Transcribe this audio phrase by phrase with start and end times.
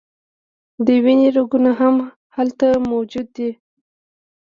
[0.85, 1.95] د وینې رګونه هم
[2.35, 3.49] هلته موجود دي.